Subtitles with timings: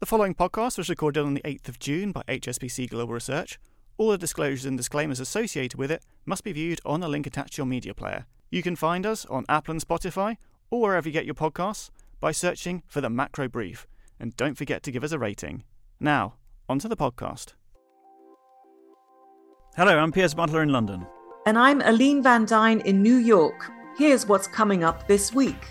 [0.00, 3.58] The following podcast was recorded on the 8th of June by HSBC Global Research.
[3.96, 7.54] All the disclosures and disclaimers associated with it must be viewed on the link attached
[7.54, 8.24] to your media player.
[8.48, 10.36] You can find us on Apple and Spotify,
[10.70, 11.90] or wherever you get your podcasts,
[12.20, 13.88] by searching for the Macro Brief.
[14.20, 15.64] And don't forget to give us a rating.
[15.98, 16.34] Now,
[16.68, 17.54] onto the podcast.
[19.76, 21.08] Hello, I'm Piers Butler in London.
[21.44, 23.68] And I'm Aline Van Duyn in New York.
[23.96, 25.66] Here's what's coming up this week.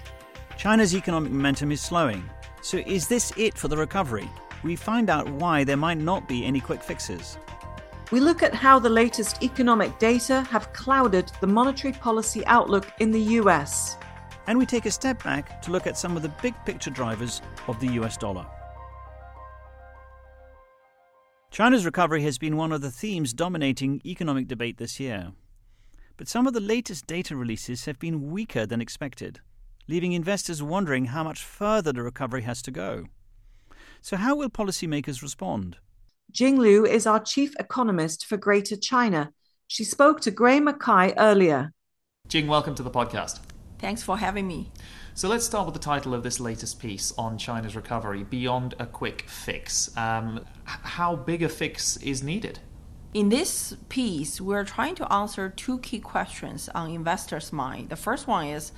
[0.57, 2.29] China's economic momentum is slowing.
[2.61, 4.29] So, is this it for the recovery?
[4.63, 7.37] We find out why there might not be any quick fixes.
[8.11, 13.11] We look at how the latest economic data have clouded the monetary policy outlook in
[13.11, 13.97] the US.
[14.47, 17.41] And we take a step back to look at some of the big picture drivers
[17.67, 18.45] of the US dollar.
[21.51, 25.33] China's recovery has been one of the themes dominating economic debate this year.
[26.15, 29.41] But some of the latest data releases have been weaker than expected
[29.87, 33.05] leaving investors wondering how much further the recovery has to go.
[34.01, 35.77] So, how will policymakers respond?
[36.31, 39.31] Jing Liu is our chief economist for Greater China.
[39.67, 41.73] She spoke to Gray Mackay earlier.
[42.27, 43.39] Jing, welcome to the podcast.
[43.79, 44.71] Thanks for having me.
[45.13, 48.85] So let's start with the title of this latest piece on China's recovery Beyond a
[48.85, 49.95] Quick Fix.
[49.95, 52.59] Um, how big a fix is needed?
[53.13, 57.89] In this piece, we're trying to answer two key questions on investors' mind.
[57.89, 58.71] The first one is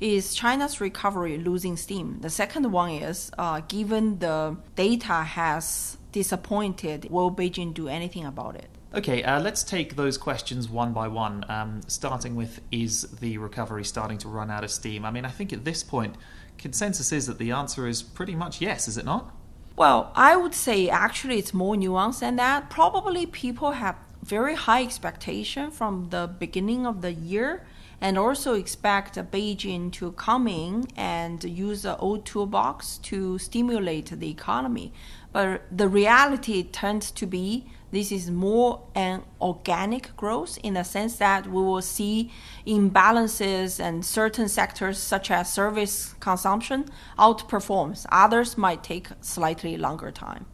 [0.00, 2.18] is China's recovery losing steam?
[2.20, 8.56] The second one is, uh, given the data has disappointed, will Beijing do anything about
[8.56, 8.68] it?
[8.94, 11.44] Okay, uh, let's take those questions one by one.
[11.50, 15.04] Um, starting with, is the recovery starting to run out of steam?
[15.04, 16.14] I mean, I think at this point,
[16.56, 19.34] consensus is that the answer is pretty much yes, is it not?
[19.78, 22.68] Well, I would say actually it's more nuanced than that.
[22.68, 27.64] Probably people have very high expectation from the beginning of the year
[28.00, 34.28] and also expect Beijing to come in and use the old toolbox to stimulate the
[34.28, 34.92] economy.
[35.32, 41.16] But the reality tends to be this is more an organic growth in the sense
[41.16, 42.30] that we will see
[42.66, 46.84] imbalances and certain sectors such as service consumption
[47.18, 48.06] outperforms.
[48.12, 50.46] Others might take slightly longer time.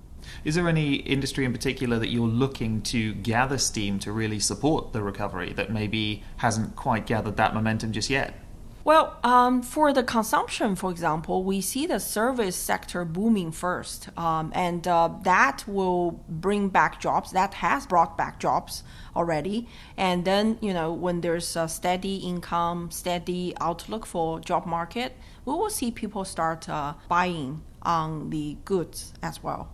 [0.44, 4.92] Is there any industry in particular that you're looking to gather steam to really support
[4.92, 8.43] the recovery that maybe hasn't quite gathered that momentum just yet?
[8.84, 14.52] Well, um, for the consumption, for example, we see the service sector booming first, um,
[14.54, 17.32] and uh, that will bring back jobs.
[17.32, 18.82] That has brought back jobs
[19.16, 19.68] already.
[19.96, 25.16] And then, you know, when there's a steady income, steady outlook for job market,
[25.46, 29.70] we will see people start uh, buying on the goods as well.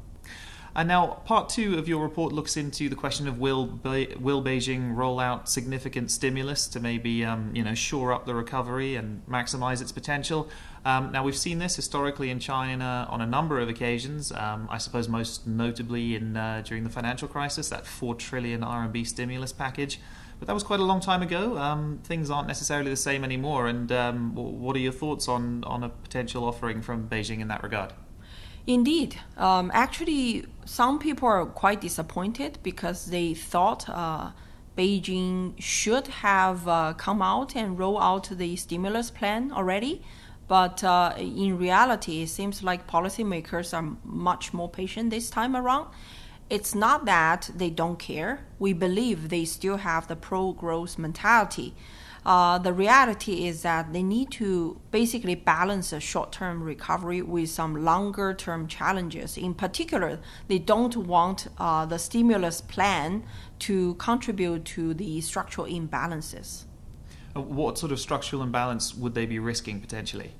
[0.74, 4.42] And now, part two of your report looks into the question of will Be- will
[4.42, 9.26] Beijing roll out significant stimulus to maybe um, you know shore up the recovery and
[9.26, 10.48] maximize its potential.
[10.84, 14.32] Um, now, we've seen this historically in China on a number of occasions.
[14.32, 19.06] Um, I suppose most notably in uh, during the financial crisis, that four trillion RMB
[19.06, 20.00] stimulus package.
[20.38, 21.58] But that was quite a long time ago.
[21.58, 23.66] Um, things aren't necessarily the same anymore.
[23.66, 27.62] And um, what are your thoughts on on a potential offering from Beijing in that
[27.62, 27.92] regard?
[28.70, 29.16] Indeed.
[29.36, 34.30] Um, actually, some people are quite disappointed because they thought uh,
[34.78, 40.02] Beijing should have uh, come out and roll out the stimulus plan already.
[40.46, 45.88] But uh, in reality, it seems like policymakers are much more patient this time around.
[46.48, 48.46] It's not that they don't care.
[48.60, 51.74] We believe they still have the pro growth mentality.
[52.24, 57.48] Uh, the reality is that they need to basically balance a short term recovery with
[57.48, 59.38] some longer term challenges.
[59.38, 63.22] In particular, they don't want uh, the stimulus plan
[63.60, 66.64] to contribute to the structural imbalances.
[67.34, 70.32] Uh, what sort of structural imbalance would they be risking potentially?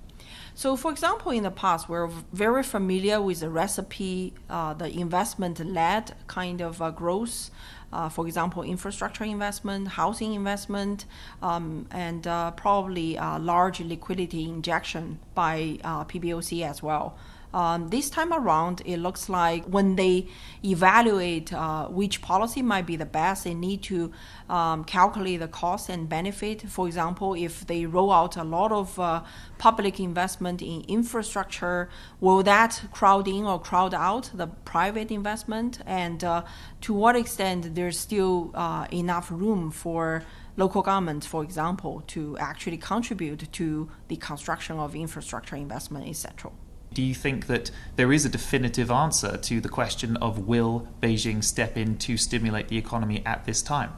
[0.61, 5.59] So, for example, in the past, we're very familiar with the recipe, uh, the investment
[5.59, 7.51] led kind of uh, growth
[7.93, 11.07] uh, for example, infrastructure investment, housing investment,
[11.43, 17.17] um, and uh, probably a large liquidity injection by uh, PBOC as well.
[17.53, 20.29] Um, this time around, it looks like when they
[20.65, 24.13] evaluate uh, which policy might be the best, they need to
[24.49, 26.63] um, calculate the cost and benefit.
[26.69, 29.23] For example, if they roll out a lot of uh,
[29.59, 35.81] public investment in infrastructure, will that crowd in or crowd out the private investment?
[35.87, 36.45] And uh,
[36.83, 40.23] to what extent there's still uh, enough room for
[40.57, 46.53] local governments, for example, to actually contribute to the construction of infrastructure investment, etc.
[46.93, 51.43] Do you think that there is a definitive answer to the question of will Beijing
[51.45, 53.93] step in to stimulate the economy at this time?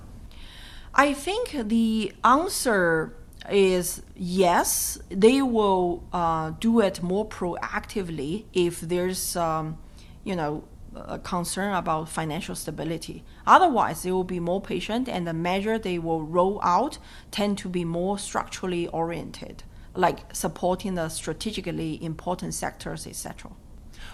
[0.95, 3.17] I think the answer
[3.51, 9.79] is yes, they will uh, do it more proactively if there's um,
[10.25, 10.65] you know,
[10.95, 13.25] a concern about financial stability.
[13.47, 16.99] Otherwise, they will be more patient, and the measure they will roll out
[17.31, 19.63] tend to be more structurally oriented,
[19.95, 23.51] like supporting the strategically important sectors, etc.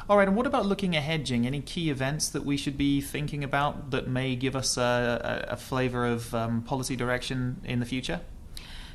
[0.09, 1.47] All right, and what about looking ahead, Jing?
[1.47, 5.53] Any key events that we should be thinking about that may give us a, a,
[5.53, 8.21] a flavor of um, policy direction in the future?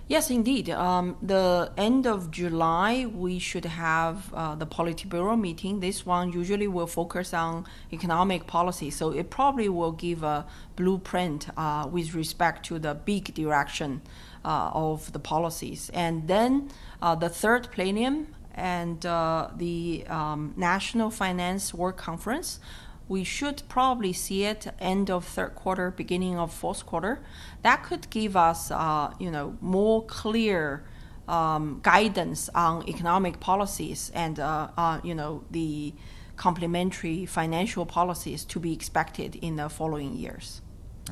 [0.07, 0.69] Yes, indeed.
[0.69, 5.79] Um, the end of July, we should have uh, the Politburo meeting.
[5.79, 10.45] This one usually will focus on economic policy, so it probably will give a
[10.75, 14.01] blueprint uh, with respect to the big direction
[14.45, 15.89] of the policies.
[15.93, 16.69] And then
[17.01, 22.59] uh, the third plenum and uh, the um, National Finance Work Conference
[23.07, 27.19] we should probably see it end of third quarter, beginning of fourth quarter.
[27.61, 30.83] That could give us, uh, you know, more clear
[31.27, 35.93] um, guidance on economic policies and, uh, uh, you know, the
[36.35, 40.61] complementary financial policies to be expected in the following years.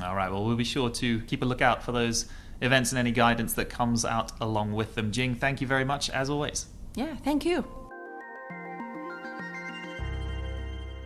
[0.02, 0.32] All right.
[0.32, 2.26] Well, we'll be sure to keep a lookout for those
[2.62, 5.12] events and any guidance that comes out along with them.
[5.12, 6.68] Jing, thank you very much as always.
[6.96, 7.66] Yeah, thank you.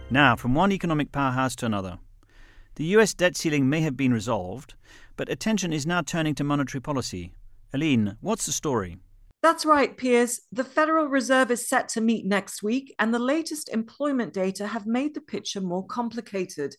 [0.09, 1.99] Now, from one economic powerhouse to another.
[2.75, 4.75] The US debt ceiling may have been resolved,
[5.15, 7.31] but attention is now turning to monetary policy.
[7.73, 8.97] Aline, what's the story?
[9.41, 10.41] That's right, Piers.
[10.51, 14.85] The Federal Reserve is set to meet next week, and the latest employment data have
[14.85, 16.75] made the picture more complicated.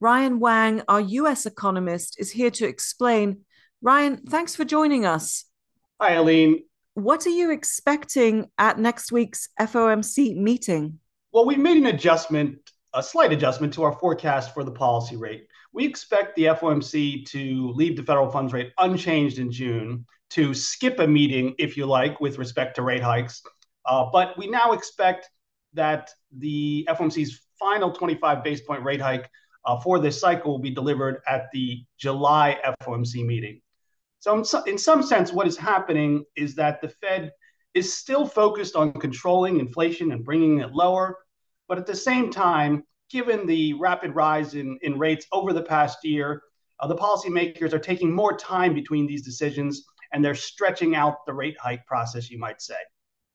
[0.00, 3.40] Ryan Wang, our US economist, is here to explain.
[3.82, 5.46] Ryan, thanks for joining us.
[6.00, 6.64] Hi, Aline.
[6.94, 10.98] What are you expecting at next week's FOMC meeting?
[11.32, 12.58] Well, we've made an adjustment,
[12.92, 15.46] a slight adjustment to our forecast for the policy rate.
[15.72, 20.98] We expect the FOMC to leave the federal funds rate unchanged in June, to skip
[20.98, 23.40] a meeting, if you like, with respect to rate hikes.
[23.86, 25.30] Uh, but we now expect
[25.72, 29.30] that the FOMC's final 25 base point rate hike
[29.64, 33.62] uh, for this cycle will be delivered at the July FOMC meeting.
[34.20, 37.32] So, in, some sense, what is happening is that the Fed
[37.72, 41.16] is still focused on controlling inflation and bringing it lower.
[41.68, 46.04] But at the same time, given the rapid rise in, in rates over the past
[46.04, 46.42] year,
[46.80, 51.32] uh, the policymakers are taking more time between these decisions and they're stretching out the
[51.32, 52.76] rate hike process, you might say.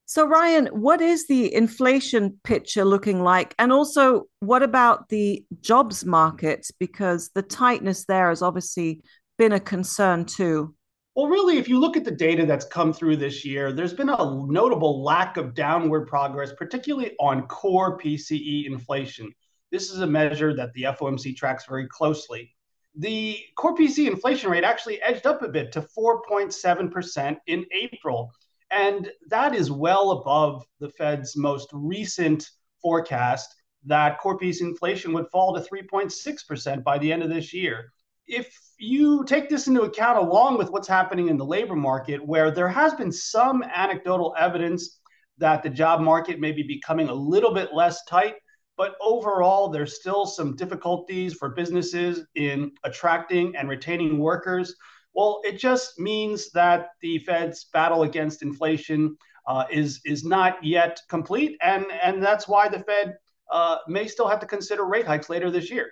[0.08, 3.56] So, Ryan, what is the inflation picture looking like?
[3.58, 6.68] And also, what about the jobs market?
[6.78, 9.02] Because the tightness there has obviously
[9.36, 10.75] been a concern too.
[11.16, 14.10] Well, really, if you look at the data that's come through this year, there's been
[14.10, 19.32] a notable lack of downward progress, particularly on core PCE inflation.
[19.72, 22.54] This is a measure that the FOMC tracks very closely.
[22.98, 28.30] The core PCE inflation rate actually edged up a bit to 4.7% in April.
[28.70, 32.50] And that is well above the Fed's most recent
[32.82, 33.54] forecast
[33.86, 37.90] that core PCE inflation would fall to 3.6% by the end of this year
[38.26, 42.50] if you take this into account along with what's happening in the labor market, where
[42.50, 45.00] there has been some anecdotal evidence
[45.38, 48.34] that the job market may be becoming a little bit less tight,
[48.76, 54.74] but overall, there's still some difficulties for businesses in attracting and retaining workers.
[55.14, 61.00] Well, it just means that the Fed's battle against inflation uh, is is not yet
[61.08, 63.14] complete, and and that's why the Fed
[63.50, 65.90] uh, may still have to consider rate hikes later this year.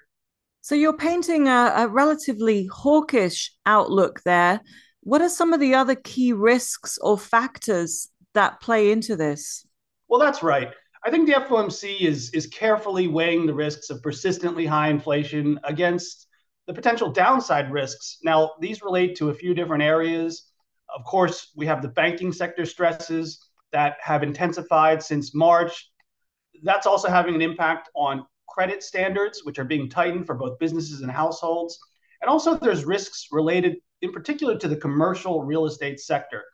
[0.64, 4.62] So you're painting a, a, relatively hawkish outlook there.
[5.02, 9.66] What are some of the other key risks or factors that play into this?
[10.08, 10.72] Well, that's right.
[11.04, 16.28] I think the FOMC is is carefully weighing the risks of persistently high inflation against
[16.66, 18.16] the potential downside risks.
[18.24, 20.50] Now, these relate to a few different areas.
[20.96, 23.38] Of course, we have the banking sector stresses
[23.72, 25.90] that have intensified since March.
[26.62, 31.00] That's also having an impact on credit standards, which are being tightened for both businesses
[31.00, 31.78] and households.
[32.22, 36.44] And also, there's risks related, in particular, to the commercial real estate sector.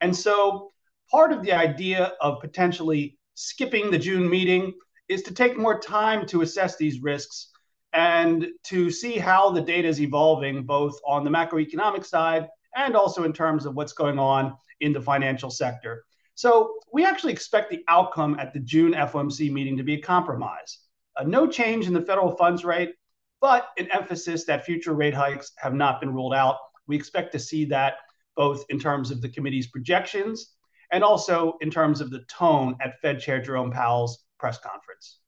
[0.00, 0.70] And so,
[1.10, 4.72] part of the idea of potentially skipping the June meeting
[5.08, 7.50] is to take more time to assess these risks
[7.92, 13.24] and to see how the data is evolving, both on the macroeconomic side and also
[13.24, 16.04] in terms of what's going on in the financial sector.
[16.36, 20.78] So, we actually expect the outcome at the June FOMC meeting to be a compromise.
[21.20, 22.94] Uh, no change in the federal funds rate,
[23.42, 26.56] but an emphasis that future rate hikes have not been ruled out.
[26.86, 27.96] We expect to see that
[28.36, 30.54] both in terms of the committee's projections
[30.92, 35.18] and also in terms of the tone at Fed Chair Jerome Powell's press conference.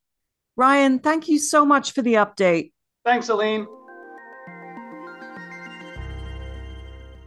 [0.57, 2.73] Ryan, thank you so much for the update.
[3.05, 3.67] Thanks, Aline.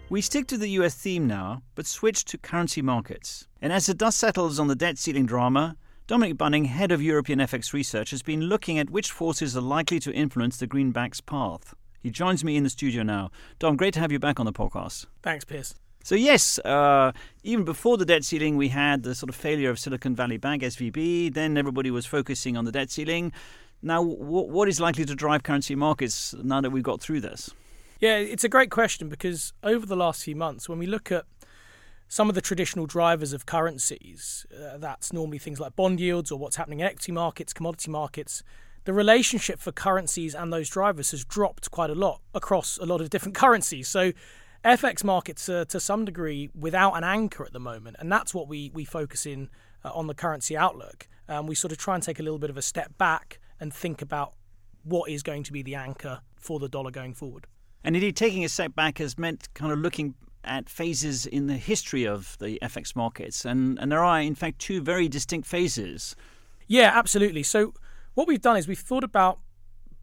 [0.09, 3.47] We stick to the US theme now, but switch to currency markets.
[3.61, 5.77] And as the dust settles on the debt ceiling drama,
[6.07, 9.99] Dominic Bunning, head of European FX research, has been looking at which forces are likely
[10.01, 11.73] to influence the greenback's path.
[11.99, 13.31] He joins me in the studio now.
[13.57, 15.07] Dom, great to have you back on the podcast.
[15.23, 15.73] Thanks, Piers.
[16.03, 17.11] So yes, uh,
[17.43, 20.61] even before the debt ceiling, we had the sort of failure of Silicon Valley Bank
[20.61, 21.33] (SVB).
[21.33, 23.31] Then everybody was focusing on the debt ceiling.
[23.81, 27.49] Now, w- what is likely to drive currency markets now that we've got through this?
[27.99, 31.25] Yeah, it's a great question because over the last few months, when we look at
[32.07, 36.39] some of the traditional drivers of currencies, uh, that's normally things like bond yields or
[36.39, 38.43] what's happening in equity markets, commodity markets.
[38.85, 43.01] The relationship for currencies and those drivers has dropped quite a lot across a lot
[43.01, 43.87] of different currencies.
[43.87, 44.11] So,
[44.63, 48.47] FX markets are to some degree without an anchor at the moment, and that's what
[48.47, 49.49] we we focus in
[49.83, 51.07] uh, on the currency outlook.
[51.29, 53.71] Um, we sort of try and take a little bit of a step back and
[53.71, 54.33] think about
[54.83, 57.45] what is going to be the anchor for the dollar going forward.
[57.83, 61.57] And indeed, taking a step back has meant kind of looking at phases in the
[61.57, 66.15] history of the FX markets, and and there are in fact two very distinct phases.
[66.67, 67.43] Yeah, absolutely.
[67.43, 67.73] So
[68.13, 69.39] what we've done is we've thought about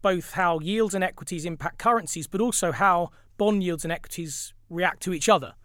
[0.01, 5.01] both how yields and equities impact currencies, but also how bond yields and equities react
[5.03, 5.55] to each other.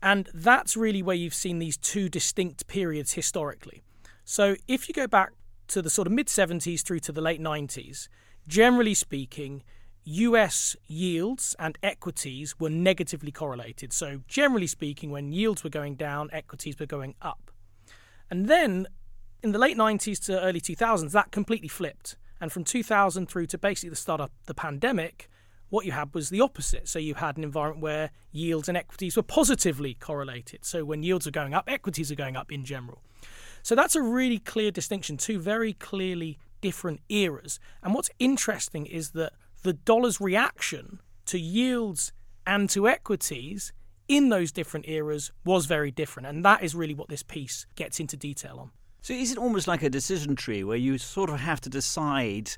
[0.00, 3.82] And that's really where you've seen these two distinct periods historically.
[4.24, 5.32] So if you go back
[5.68, 8.08] to the sort of mid 70s through to the late 90s,
[8.46, 9.62] generally speaking,
[10.10, 13.92] US yields and equities were negatively correlated.
[13.92, 17.50] So, generally speaking, when yields were going down, equities were going up.
[18.30, 18.86] And then
[19.42, 22.16] in the late 90s to early 2000s, that completely flipped.
[22.40, 25.28] And from 2000 through to basically the start of the pandemic,
[25.68, 26.88] what you had was the opposite.
[26.88, 30.64] So you had an environment where yields and equities were positively correlated.
[30.64, 33.02] So when yields are going up, equities are going up in general.
[33.62, 37.60] So that's a really clear distinction, two very clearly different eras.
[37.82, 42.12] And what's interesting is that the dollar's reaction to yields
[42.46, 43.72] and to equities
[44.08, 46.26] in those different eras was very different.
[46.26, 48.70] And that is really what this piece gets into detail on.
[49.02, 52.50] So is it almost like a decision tree where you sort of have to decide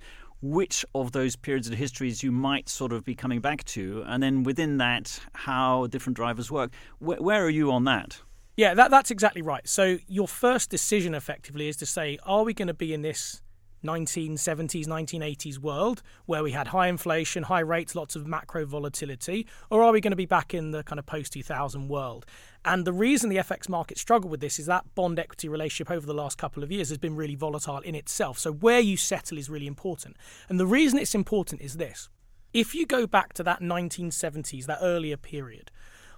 [0.42, 4.22] which of those periods of histories you might sort of be coming back to, and
[4.22, 6.72] then within that, how different drivers work?
[6.98, 8.20] Where, where are you on that?
[8.56, 9.66] Yeah, that, that's exactly right.
[9.68, 13.42] So your first decision effectively is to say, are we going to be in this
[13.84, 19.82] 1970s, 1980s world where we had high inflation, high rates, lots of macro volatility, or
[19.82, 22.26] are we going to be back in the kind of post 2000 world?
[22.64, 26.06] And the reason the FX market struggled with this is that bond equity relationship over
[26.06, 28.38] the last couple of years has been really volatile in itself.
[28.38, 30.16] So where you settle is really important.
[30.48, 32.08] And the reason it's important is this.
[32.52, 35.70] If you go back to that 1970s, that earlier period,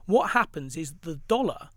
[0.06, 1.68] what happens is the dollar,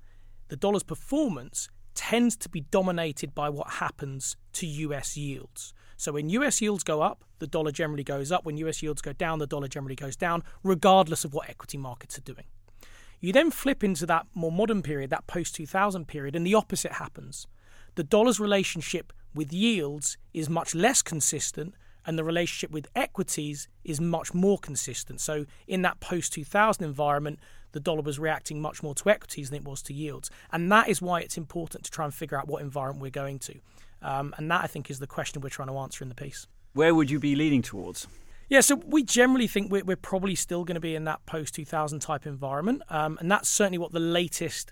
[0.48, 5.74] the dollar's performance tends to be dominated by what happens to US yields.
[5.98, 8.46] So when US yields go up, the dollar generally goes up.
[8.46, 12.18] When US yields go down, the dollar generally goes down, regardless of what equity markets
[12.18, 12.46] are doing.
[13.20, 16.94] You then flip into that more modern period, that post 2000 period, and the opposite
[16.94, 17.48] happens.
[17.96, 21.74] The dollar's relationship with yields is much less consistent,
[22.06, 25.22] and the relationship with equities is much more consistent.
[25.22, 27.40] So, in that post 2000 environment,
[27.76, 30.32] the dollar was reacting much more to equities than it was to yields.
[30.50, 33.38] And that is why it's important to try and figure out what environment we're going
[33.40, 33.60] to.
[34.02, 36.48] Um, and that, I think, is the question we're trying to answer in the piece.
[36.72, 38.08] Where would you be leaning towards?
[38.48, 41.54] Yeah, so we generally think we're, we're probably still going to be in that post
[41.56, 42.82] 2000 type environment.
[42.88, 44.72] Um, and that's certainly what the latest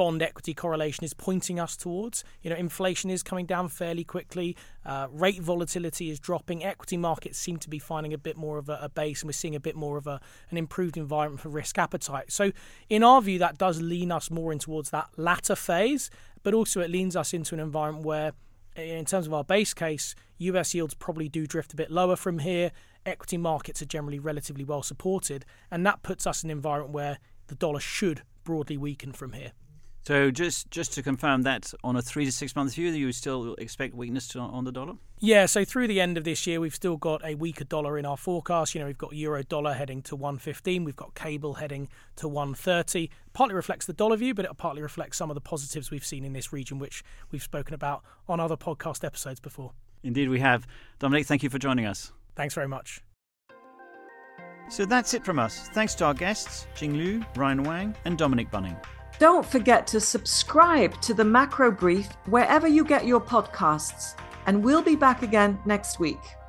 [0.00, 2.24] bond equity correlation is pointing us towards.
[2.40, 7.38] You know, inflation is coming down fairly quickly, uh, rate volatility is dropping, equity markets
[7.38, 9.60] seem to be finding a bit more of a, a, base, and we're seeing a
[9.60, 12.32] bit more of a, an improved environment for risk appetite.
[12.32, 12.50] So,
[12.88, 16.08] in our view, that does lean us more in towards that latter phase,
[16.42, 18.32] but also it leans us into an environment where,
[18.76, 22.38] in terms of our base case, US yields probably do drift a bit lower from
[22.38, 22.72] here.
[23.04, 27.18] Equity markets are generally relatively well supported, and that puts us in an environment where
[27.48, 29.52] the dollar should broadly weaken from here.
[30.02, 33.54] So just just to confirm that on a three to six month view, you still
[33.56, 34.94] expect weakness to, on the dollar?
[35.18, 38.06] Yeah, so through the end of this year, we've still got a weaker dollar in
[38.06, 38.74] our forecast.
[38.74, 43.10] You know, we've got euro dollar heading to 115, we've got cable heading to 130.
[43.34, 46.24] Partly reflects the dollar view, but it partly reflects some of the positives we've seen
[46.24, 49.72] in this region, which we've spoken about on other podcast episodes before.
[50.02, 50.66] Indeed, we have.
[50.98, 52.12] Dominic, thank you for joining us.
[52.34, 53.02] Thanks very much.
[54.70, 55.68] So that's it from us.
[55.74, 58.76] Thanks to our guests, Jing Liu, Ryan Wang, and Dominic Bunning.
[59.20, 64.14] Don't forget to subscribe to the Macro Brief wherever you get your podcasts,
[64.46, 66.39] and we'll be back again next week.